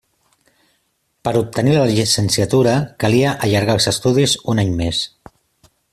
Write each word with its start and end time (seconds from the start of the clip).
Per 1.27 1.33
obtenir 1.41 1.75
la 1.75 1.83
llicenciatura 1.91 2.73
calia 3.05 3.35
allargar 3.49 3.77
els 3.81 3.91
estudis 3.95 4.35
un 4.55 4.63
any 4.65 4.73
més. 4.81 5.03